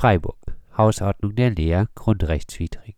Freiburg. 0.00 0.38
Hausordnung 0.78 1.34
der 1.34 1.50
Lea 1.50 1.84
grundrechtswidrig. 1.94 2.96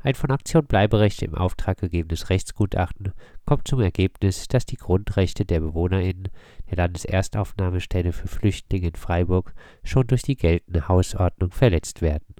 Ein 0.00 0.14
von 0.14 0.30
Aktion 0.30 0.64
Bleiberecht 0.64 1.20
im 1.20 1.34
Auftrag 1.34 1.76
gegebenes 1.76 2.30
Rechtsgutachten 2.30 3.12
kommt 3.44 3.68
zum 3.68 3.82
Ergebnis, 3.82 4.48
dass 4.48 4.64
die 4.64 4.78
Grundrechte 4.78 5.44
der 5.44 5.60
BewohnerInnen 5.60 6.28
der 6.70 6.76
Landeserstaufnahmestelle 6.78 8.14
für 8.14 8.28
Flüchtlinge 8.28 8.88
in 8.88 8.94
Freiburg 8.94 9.52
schon 9.84 10.06
durch 10.06 10.22
die 10.22 10.36
geltende 10.36 10.88
Hausordnung 10.88 11.50
verletzt 11.50 12.00
werden. 12.00 12.34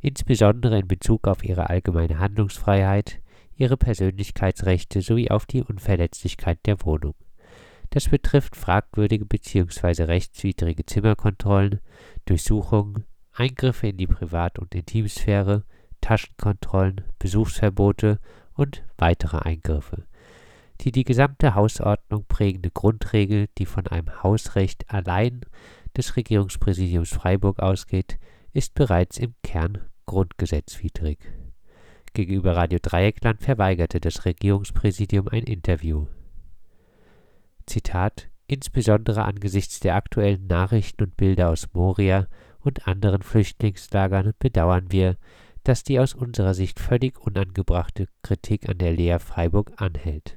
Insbesondere 0.00 0.78
in 0.78 0.86
Bezug 0.86 1.26
auf 1.26 1.42
ihre 1.42 1.68
allgemeine 1.68 2.20
Handlungsfreiheit, 2.20 3.20
ihre 3.56 3.76
Persönlichkeitsrechte 3.76 5.02
sowie 5.02 5.32
auf 5.32 5.46
die 5.46 5.64
Unverletzlichkeit 5.64 6.60
der 6.64 6.80
Wohnung. 6.84 7.16
Das 7.90 8.08
betrifft 8.08 8.54
fragwürdige 8.54 9.24
bzw. 9.24 10.04
rechtswidrige 10.04 10.86
Zimmerkontrollen, 10.86 11.80
Durchsuchungen, 12.24 13.04
Eingriffe 13.38 13.88
in 13.88 13.96
die 13.96 14.06
Privat- 14.06 14.58
und 14.58 14.74
Intimsphäre, 14.74 15.64
Taschenkontrollen, 16.00 17.02
Besuchsverbote 17.18 18.18
und 18.54 18.82
weitere 18.96 19.38
Eingriffe. 19.38 20.04
Die 20.80 20.92
die 20.92 21.04
gesamte 21.04 21.54
Hausordnung 21.54 22.24
prägende 22.28 22.70
Grundregel, 22.70 23.48
die 23.58 23.66
von 23.66 23.86
einem 23.86 24.22
Hausrecht 24.22 24.90
allein 24.90 25.42
des 25.96 26.16
Regierungspräsidiums 26.16 27.10
Freiburg 27.10 27.60
ausgeht, 27.60 28.18
ist 28.52 28.74
bereits 28.74 29.18
im 29.18 29.34
Kern 29.42 29.78
grundgesetzwidrig. 30.06 31.18
Gegenüber 32.12 32.56
Radio 32.56 32.78
Dreieckland 32.80 33.42
verweigerte 33.42 34.00
das 34.00 34.24
Regierungspräsidium 34.24 35.28
ein 35.28 35.42
Interview. 35.42 36.06
Zitat 37.66 38.28
Insbesondere 38.48 39.24
angesichts 39.24 39.80
der 39.80 39.96
aktuellen 39.96 40.46
Nachrichten 40.46 41.02
und 41.02 41.16
Bilder 41.16 41.50
aus 41.50 41.68
Moria 41.72 42.28
und 42.66 42.86
anderen 42.86 43.22
Flüchtlingslagern 43.22 44.32
bedauern 44.38 44.90
wir, 44.90 45.16
dass 45.64 45.82
die 45.82 45.98
aus 45.98 46.14
unserer 46.14 46.54
Sicht 46.54 46.78
völlig 46.78 47.18
unangebrachte 47.18 48.08
Kritik 48.22 48.68
an 48.68 48.78
der 48.78 48.92
Lea 48.92 49.18
Freiburg 49.18 49.72
anhält. 49.76 50.36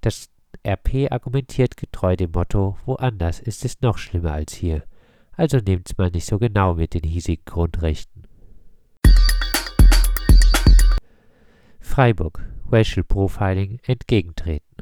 Das 0.00 0.30
RP 0.66 1.10
argumentiert 1.10 1.76
getreu 1.76 2.16
dem 2.16 2.32
Motto, 2.32 2.76
woanders 2.84 3.40
ist 3.40 3.64
es 3.64 3.80
noch 3.80 3.98
schlimmer 3.98 4.32
als 4.32 4.54
hier, 4.54 4.82
also 5.32 5.58
nehmt's 5.58 5.96
mal 5.96 6.10
nicht 6.10 6.26
so 6.26 6.38
genau 6.38 6.74
mit 6.74 6.94
den 6.94 7.02
hiesigen 7.02 7.44
Grundrechten. 7.44 8.24
Freiburg, 11.80 12.44
Racial 12.70 13.04
Profiling 13.04 13.78
entgegentreten. 13.86 14.76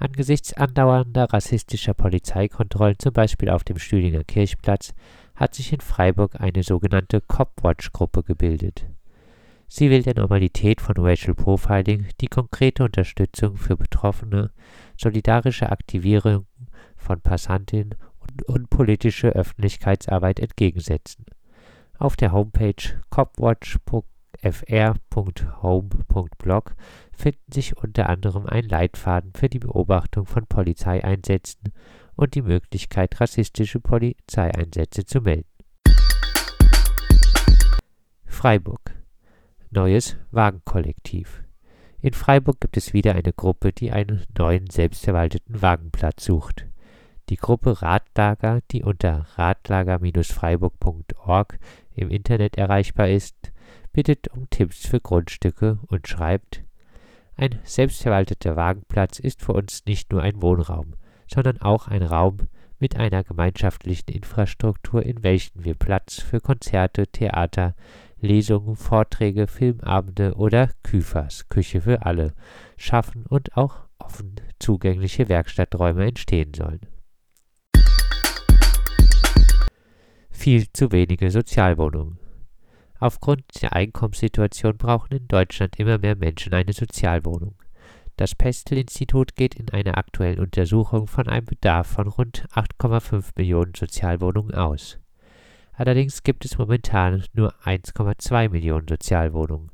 Angesichts 0.00 0.54
andauernder 0.54 1.26
rassistischer 1.30 1.92
Polizeikontrollen, 1.92 2.98
zum 2.98 3.12
Beispiel 3.12 3.50
auf 3.50 3.64
dem 3.64 3.78
Stühlinger 3.78 4.24
Kirchplatz, 4.24 4.94
hat 5.34 5.54
sich 5.54 5.74
in 5.74 5.82
Freiburg 5.82 6.40
eine 6.40 6.62
sogenannte 6.62 7.20
Copwatch-Gruppe 7.20 8.22
gebildet. 8.22 8.86
Sie 9.68 9.90
will 9.90 10.02
der 10.02 10.14
Normalität 10.14 10.80
von 10.80 10.94
Racial 10.96 11.34
Profiling 11.34 12.06
die 12.22 12.28
konkrete 12.28 12.82
Unterstützung 12.82 13.58
für 13.58 13.76
Betroffene, 13.76 14.52
solidarische 14.96 15.70
Aktivierung 15.70 16.46
von 16.96 17.20
Passantinnen 17.20 17.94
und, 18.20 18.42
und 18.48 18.70
politische 18.70 19.28
Öffentlichkeitsarbeit 19.28 20.40
entgegensetzen. 20.40 21.26
Auf 21.98 22.16
der 22.16 22.32
Homepage 22.32 23.02
copwatch.com 23.10 24.04
fr.home.blog 24.42 26.74
finden 27.12 27.52
sich 27.52 27.76
unter 27.76 28.08
anderem 28.08 28.46
ein 28.46 28.64
Leitfaden 28.64 29.32
für 29.34 29.48
die 29.48 29.58
Beobachtung 29.58 30.26
von 30.26 30.46
Polizeieinsätzen 30.46 31.72
und 32.16 32.34
die 32.34 32.42
Möglichkeit, 32.42 33.20
rassistische 33.20 33.80
Polizeieinsätze 33.80 35.04
zu 35.04 35.20
melden. 35.20 35.48
Freiburg 38.24 38.94
Neues 39.70 40.16
Wagenkollektiv 40.30 41.42
In 42.00 42.14
Freiburg 42.14 42.60
gibt 42.60 42.76
es 42.76 42.92
wieder 42.92 43.14
eine 43.14 43.32
Gruppe, 43.32 43.72
die 43.72 43.92
einen 43.92 44.24
neuen 44.36 44.68
selbstverwalteten 44.68 45.62
Wagenplatz 45.62 46.24
sucht. 46.24 46.66
Die 47.28 47.36
Gruppe 47.36 47.82
Radlager, 47.82 48.60
die 48.72 48.82
unter 48.82 49.26
radlager-freiburg.org 49.36 51.58
im 51.94 52.10
Internet 52.10 52.58
erreichbar 52.58 53.08
ist, 53.08 53.49
bittet 53.92 54.28
um 54.28 54.48
Tipps 54.50 54.86
für 54.86 55.00
Grundstücke 55.00 55.78
und 55.88 56.06
schreibt, 56.08 56.62
ein 57.36 57.58
selbstverwalteter 57.64 58.54
Wagenplatz 58.56 59.18
ist 59.18 59.40
für 59.40 59.52
uns 59.54 59.84
nicht 59.86 60.12
nur 60.12 60.22
ein 60.22 60.42
Wohnraum, 60.42 60.94
sondern 61.26 61.58
auch 61.60 61.88
ein 61.88 62.02
Raum 62.02 62.48
mit 62.78 62.96
einer 62.96 63.24
gemeinschaftlichen 63.24 64.10
Infrastruktur, 64.10 65.02
in 65.02 65.22
welchem 65.22 65.64
wir 65.64 65.74
Platz 65.74 66.20
für 66.20 66.40
Konzerte, 66.40 67.06
Theater, 67.06 67.74
Lesungen, 68.20 68.76
Vorträge, 68.76 69.46
Filmabende 69.46 70.34
oder 70.34 70.70
Küfers, 70.82 71.48
Küche 71.48 71.80
für 71.80 72.04
alle, 72.04 72.34
schaffen 72.76 73.24
und 73.26 73.56
auch 73.56 73.86
offen 73.98 74.34
zugängliche 74.58 75.28
Werkstatträume 75.28 76.06
entstehen 76.06 76.52
sollen. 76.54 76.80
Viel 80.30 80.70
zu 80.72 80.92
wenige 80.92 81.30
Sozialwohnungen. 81.30 82.19
Aufgrund 83.00 83.62
der 83.62 83.72
Einkommenssituation 83.72 84.76
brauchen 84.76 85.16
in 85.16 85.26
Deutschland 85.26 85.80
immer 85.80 85.96
mehr 85.96 86.16
Menschen 86.16 86.52
eine 86.52 86.74
Sozialwohnung. 86.74 87.54
Das 88.16 88.34
Pestel-Institut 88.34 89.34
geht 89.36 89.54
in 89.54 89.70
einer 89.70 89.96
aktuellen 89.96 90.38
Untersuchung 90.38 91.06
von 91.06 91.26
einem 91.26 91.46
Bedarf 91.46 91.86
von 91.86 92.08
rund 92.08 92.46
8,5 92.52 93.30
Millionen 93.36 93.72
Sozialwohnungen 93.74 94.54
aus. 94.54 94.98
Allerdings 95.72 96.22
gibt 96.22 96.44
es 96.44 96.58
momentan 96.58 97.24
nur 97.32 97.54
1,2 97.64 98.50
Millionen 98.50 98.86
Sozialwohnungen. 98.86 99.70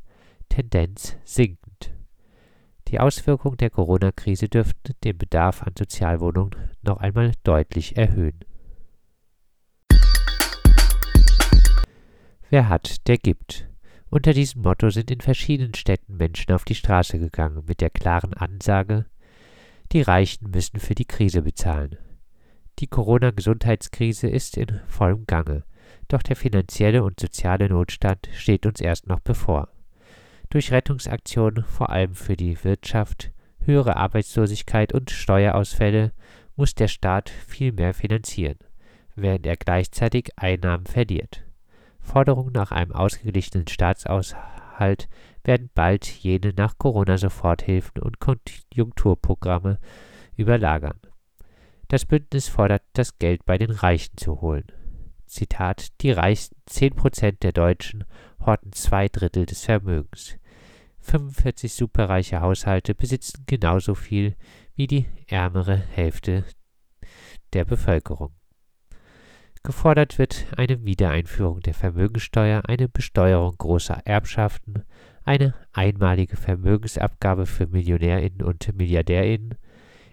Tendenz 0.49 1.17
sinkend. 1.25 1.93
Die 2.87 3.01
Auswirkungen 3.01 3.57
der 3.57 3.71
Corona-Krise 3.71 4.49
dürften 4.49 4.93
den 5.03 5.19
Bedarf 5.19 5.65
an 5.65 5.73
Sozialwohnungen 5.77 6.55
noch 6.83 6.99
einmal 6.99 7.33
deutlich 7.43 7.97
erhöhen. 7.97 8.39
Wer 12.49 12.69
hat, 12.69 13.09
der 13.09 13.19
gibt. 13.19 13.69
Unter 14.09 14.33
diesem 14.33 14.63
Motto 14.63 14.91
sind 14.91 15.11
in 15.11 15.21
verschiedenen 15.21 15.75
Städten 15.75 16.17
Menschen 16.17 16.53
auf 16.53 16.65
die 16.65 16.77
Straße 16.77 17.19
gegangen, 17.19 17.65
mit 17.67 17.81
der 17.81 17.91
klaren 17.91 18.35
Ansage, 18.35 19.07
die 19.93 20.03
Reichen 20.03 20.51
müssen 20.51 20.79
für 20.79 20.95
die 20.95 21.05
Krise 21.05 21.43
bezahlen. 21.43 21.97
Die 22.79 22.87
Corona-Gesundheitskrise 22.87 24.29
ist 24.29 24.57
in 24.57 24.81
vollem 24.87 25.27
Gange, 25.27 25.65
doch 26.09 26.23
der 26.23 26.37
finanzielle 26.37 27.03
und 27.03 27.19
soziale 27.19 27.69
Notstand 27.69 28.29
steht 28.33 28.65
uns 28.65 28.81
erst 28.81 29.09
noch 29.09 29.21
bevor. 29.21 29.69
Durch 30.51 30.71
Rettungsaktionen, 30.71 31.65
vor 31.65 31.91
allem 31.91 32.15
für 32.15 32.37
die 32.37 32.63
Wirtschaft, 32.63 33.33
höhere 33.61 33.97
Arbeitslosigkeit 33.97 34.93
und 34.93 35.11
Steuerausfälle 35.11 36.13
muss 36.55 36.77
der 36.77 36.89
Staat 36.89 37.29
viel 37.29 37.73
mehr 37.73 37.93
finanzieren, 37.93 38.59
während 39.17 39.47
er 39.47 39.57
gleichzeitig 39.57 40.31
Einnahmen 40.37 40.87
verliert. 40.87 41.46
Forderungen 42.07 42.53
nach 42.53 42.71
einem 42.71 42.93
ausgeglichenen 42.93 43.67
Staatshaushalt 43.67 45.09
werden 45.45 45.71
bald 45.75 46.07
jene 46.07 46.53
nach 46.57 46.79
Corona-Soforthilfen 46.79 48.01
und 48.01 48.21
Konjunkturprogramme 48.21 49.79
überlagern. 50.37 51.01
Das 51.89 52.05
Bündnis 52.05 52.49
fordert, 52.49 52.83
das 52.95 53.19
Geld 53.19 53.45
bei 53.45 53.59
den 53.59 53.71
Reichen 53.71 54.17
zu 54.17 54.41
holen. 54.41 54.65
Zitat: 55.27 56.01
Die 56.01 56.13
reichsten 56.13 56.57
10% 56.69 57.41
der 57.41 57.53
Deutschen 57.53 58.05
horten 58.45 58.73
zwei 58.73 59.09
Drittel 59.09 59.45
des 59.45 59.65
Vermögens. 59.65 60.39
45 61.01 61.75
superreiche 61.75 62.41
Haushalte 62.41 62.95
besitzen 62.95 63.45
genauso 63.47 63.95
viel 63.95 64.37
wie 64.75 64.87
die 64.87 65.07
ärmere 65.27 65.77
Hälfte 65.77 66.45
der 67.53 67.65
Bevölkerung. 67.65 68.35
Gefordert 69.67 70.17
wird 70.21 70.47
eine 70.57 70.85
Wiedereinführung 70.85 71.59
der 71.59 71.75
Vermögensteuer, 71.75 72.63
eine 72.69 72.89
Besteuerung 72.89 73.59
großer 73.59 74.01
Erbschaften, 74.05 74.85
eine 75.25 75.55
einmalige 75.73 76.37
Vermögensabgabe 76.37 77.47
für 77.47 77.67
Millionärinnen 77.67 78.43
und 78.43 78.73
Milliardärinnen, 78.77 79.57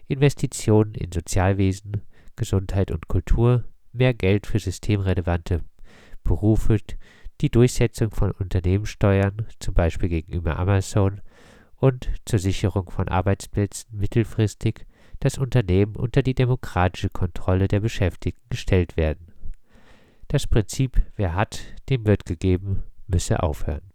Investitionen 0.07 0.95
in 0.95 1.11
Sozialwesen, 1.11 2.01
Gesundheit 2.35 2.89
und 2.89 3.07
Kultur, 3.07 3.63
mehr 3.91 4.15
Geld 4.15 4.47
für 4.47 4.57
systemrelevante 4.57 5.61
Berufe, 6.23 6.77
die 7.39 7.51
Durchsetzung 7.51 8.09
von 8.09 8.31
Unternehmenssteuern, 8.31 9.45
zum 9.59 9.75
Beispiel 9.75 10.09
gegenüber 10.09 10.57
Amazon, 10.57 11.21
und 11.75 12.09
zur 12.25 12.39
Sicherung 12.39 12.89
von 12.89 13.07
Arbeitsplätzen 13.07 13.99
mittelfristig 13.99 14.87
das 15.19 15.37
Unternehmen 15.37 15.95
unter 15.95 16.23
die 16.23 16.33
demokratische 16.33 17.11
Kontrolle 17.11 17.67
der 17.67 17.81
Beschäftigten 17.81 18.49
gestellt 18.49 18.97
werden. 18.97 19.32
Das 20.33 20.47
Prinzip, 20.47 20.99
wer 21.15 21.35
hat, 21.35 21.61
dem 21.91 22.07
wird 22.07 22.25
gegeben, 22.25 22.81
müsse 23.05 23.43
aufhören. 23.43 23.91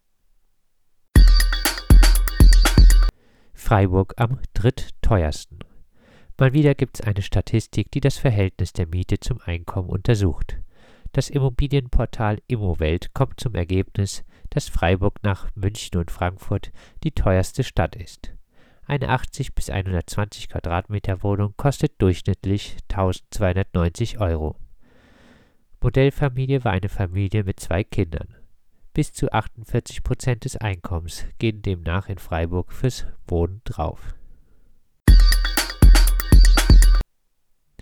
Freiburg 3.53 4.15
am 4.19 4.39
drittteuersten. 4.55 5.59
Mal 6.39 6.53
wieder 6.53 6.77
gibt 6.77 7.01
es 7.01 7.05
eine 7.05 7.23
Statistik, 7.23 7.91
die 7.91 7.99
das 7.99 8.19
Verhältnis 8.19 8.73
der 8.73 8.87
Miete 8.87 9.19
zum 9.19 9.41
Einkommen 9.41 9.89
untersucht. 9.89 10.59
Das 11.11 11.29
Immobilienportal 11.29 12.39
Immowelt 12.47 13.13
kommt 13.15 13.41
zum 13.41 13.57
Ergebnis, 13.57 14.23
dass 14.51 14.69
Freiburg 14.69 15.25
nach 15.25 15.49
München 15.57 15.99
und 15.99 16.13
Frankfurt 16.13 16.71
die 17.03 17.11
teuerste 17.11 17.65
Stadt 17.65 17.97
ist. 17.97 18.33
Eine 18.87 19.09
80 19.09 19.57
bis 19.57 19.71
120 19.71 20.49
Quadratmeter 20.51 21.25
Wohnung 21.25 21.55
kostet 21.57 22.01
durchschnittlich 22.01 22.77
1290 22.89 24.21
Euro. 24.21 24.55
Modellfamilie 25.81 26.65
war 26.65 26.73
eine 26.73 26.89
Familie 26.89 27.45
mit 27.45 27.61
zwei 27.61 27.85
Kindern. 27.85 28.35
Bis 28.95 29.13
zu 29.13 29.33
48 29.33 30.03
Prozent 30.03 30.45
des 30.45 30.57
Einkommens 30.57 31.25
gehen 31.39 31.63
demnach 31.63 32.09
in 32.09 32.19
Freiburg 32.19 32.73
fürs 32.73 33.07
Wohnen 33.29 33.61
drauf. 33.63 34.15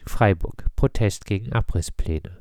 Freiburg 0.04 0.66
Protest 0.76 1.24
gegen 1.24 1.54
Abrisspläne. 1.54 2.36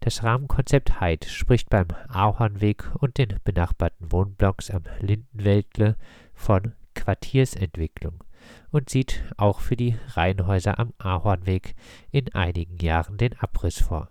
Das 0.00 0.22
Rahmenkonzept 0.22 0.98
Heid 0.98 1.26
spricht 1.26 1.68
beim 1.68 1.88
Ahornweg 2.08 2.90
und 2.98 3.18
den 3.18 3.36
benachbarten 3.44 4.10
Wohnblocks 4.10 4.70
am 4.70 4.84
Lindenwäldle 5.00 5.96
von 6.32 6.72
Quartiersentwicklung 6.94 8.24
und 8.70 8.88
sieht 8.88 9.22
auch 9.36 9.60
für 9.60 9.76
die 9.76 9.96
Reihenhäuser 10.08 10.78
am 10.78 10.94
Ahornweg 10.96 11.74
in 12.10 12.34
einigen 12.34 12.78
Jahren 12.78 13.18
den 13.18 13.38
Abriss 13.38 13.78
vor. 13.78 14.08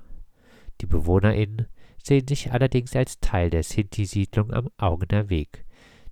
Die 0.81 0.86
BewohnerInnen 0.86 1.68
sehen 2.02 2.28
sich 2.28 2.52
allerdings 2.52 2.96
als 2.96 3.20
Teil 3.20 3.50
der 3.50 3.64
Sinti-Siedlung 3.64 4.54
am 4.54 4.70
Augener 4.78 5.30
Weg, 5.30 5.66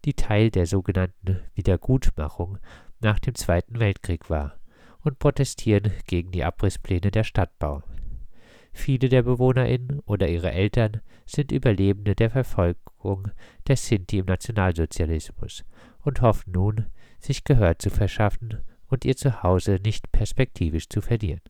die 0.06 0.14
Teil 0.14 0.52
der 0.52 0.66
sogenannten 0.66 1.42
Wiedergutmachung 1.56 2.58
nach 3.00 3.19
dem 3.19 3.36
Zweiten 3.36 3.80
Weltkrieg 3.80 4.30
war, 4.30 4.60
und 5.04 5.19
protestieren 5.19 5.92
gegen 6.06 6.31
die 6.31 6.44
Abrisspläne 6.44 7.12
der 7.12 7.24
Stadtbau. 7.24 7.84
Viele 8.74 9.10
der 9.10 9.24
BewohnerInnen 9.24 10.02
oder 10.02 10.28
ihre 10.28 10.52
Eltern 10.52 11.02
sind 11.25 11.52
Überlebende 11.52 12.14
der 12.14 12.30
Verfolgung 12.30 13.31
der 13.68 13.78
Sinti 13.78 14.19
im 14.19 14.25
Nationalsozialismus 14.25 15.66
und 16.04 16.22
hoffen 16.22 16.52
nun, 16.52 16.86
sich 17.19 17.44
Gehör 17.44 17.80
zu 17.80 17.90
verschaffen 17.90 18.62
und 18.88 19.06
ihr 19.06 19.16
Zuhause 19.16 19.80
nicht 19.84 20.12
perspektivisch 20.12 20.90
zu 20.90 21.02
verlieren 21.02 21.42